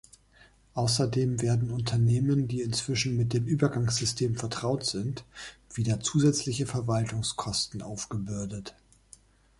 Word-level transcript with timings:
Außerdem 0.73 1.43
werden 1.43 1.69
Unternehmen, 1.69 2.47
die 2.47 2.61
inzwischen 2.63 3.15
mit 3.17 3.33
dem 3.33 3.45
Übergangssystem 3.45 4.35
vertraut 4.35 4.83
sind, 4.83 5.23
wieder 5.75 5.99
zusätzliche 5.99 6.65
Verwaltungskosten 6.65 7.83
aufgebürdet. 7.83 8.73